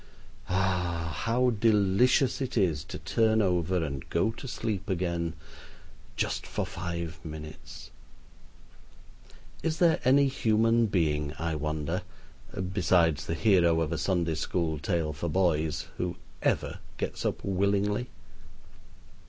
[0.49, 1.13] Ah!
[1.25, 5.33] how delicious it is to turn over and go to sleep again:
[6.15, 7.91] "just for five minutes."
[9.61, 12.01] Is there any human being, I wonder,
[12.73, 18.09] besides the hero of a Sunday school "tale for boys," who ever gets up willingly?